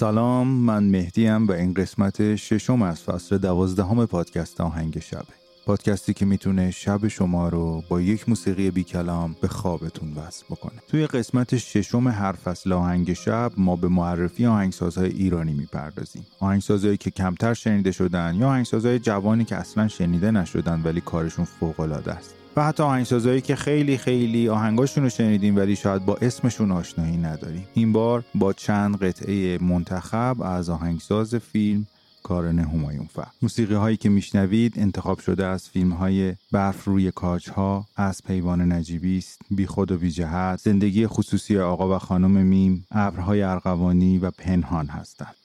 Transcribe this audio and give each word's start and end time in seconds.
سلام 0.00 0.48
من 0.48 0.84
مهدیم 0.84 1.46
و 1.46 1.52
این 1.52 1.74
قسمت 1.74 2.36
ششم 2.36 2.82
از 2.82 3.02
فصل 3.02 3.38
دوازدهم 3.38 4.06
پادکست 4.06 4.60
آهنگ 4.60 4.98
شبه. 4.98 5.39
پادکستی 5.66 6.14
که 6.14 6.24
می‌تونه 6.24 6.70
شب 6.70 7.08
شما 7.08 7.48
رو 7.48 7.82
با 7.88 8.00
یک 8.00 8.28
موسیقی 8.28 8.70
بی 8.70 8.84
کلام 8.84 9.36
به 9.40 9.48
خوابتون 9.48 10.12
وصل 10.12 10.44
بکنه. 10.50 10.80
توی 10.88 11.06
قسمت 11.06 11.56
ششم 11.56 12.08
هر 12.08 12.32
فصل 12.32 12.72
آهنگ 12.72 13.12
شب 13.12 13.52
ما 13.56 13.76
به 13.76 13.88
معرفی 13.88 14.46
آهنگسازهای 14.46 15.10
ایرانی 15.10 15.52
می‌پردازیم. 15.52 16.26
آهنگسازهایی 16.40 16.96
که 16.96 17.10
کمتر 17.10 17.54
شنیده 17.54 17.92
شدن 17.92 18.34
یا 18.34 18.48
آهنگسازهای 18.48 18.98
جوانی 18.98 19.44
که 19.44 19.56
اصلا 19.56 19.88
شنیده 19.88 20.30
نشدن 20.30 20.82
ولی 20.84 21.00
کارشون 21.00 21.44
فوقالعاده 21.44 22.12
است. 22.12 22.34
و 22.56 22.64
حتی 22.64 22.82
آهنگسازهایی 22.82 23.40
که 23.40 23.56
خیلی 23.56 23.98
خیلی 23.98 24.48
آهنگاشون 24.48 25.04
رو 25.04 25.10
شنیدیم 25.10 25.56
ولی 25.56 25.76
شاید 25.76 26.04
با 26.04 26.16
اسمشون 26.16 26.72
آشنایی 26.72 27.16
نداریم. 27.16 27.66
این 27.74 27.92
بار 27.92 28.24
با 28.34 28.52
چند 28.52 28.96
قطعه 28.96 29.58
منتخب 29.58 30.42
از 30.42 30.70
آهنگساز 30.70 31.34
فیلم 31.34 31.86
کارن 32.22 32.58
همایون 32.58 33.06
فر 33.06 33.26
موسیقی 33.42 33.74
هایی 33.74 33.96
که 33.96 34.08
میشنوید 34.08 34.78
انتخاب 34.78 35.18
شده 35.18 35.46
از 35.46 35.68
فیلم 35.68 35.92
های 35.92 36.34
برف 36.52 36.84
روی 36.84 37.10
کاج 37.10 37.50
ها 37.50 37.86
از 37.96 38.22
پیوان 38.26 38.72
نجیبی 38.72 39.18
است 39.18 39.42
بی 39.50 39.66
خود 39.66 39.92
و 39.92 39.98
بی 39.98 40.10
جهت 40.10 40.60
زندگی 40.60 41.06
خصوصی 41.06 41.58
آقا 41.58 41.96
و 41.96 41.98
خانم 41.98 42.30
میم 42.30 42.86
ابرهای 42.90 43.42
ارغوانی 43.42 44.18
و 44.18 44.30
پنهان 44.30 44.86
هستند. 44.86 45.39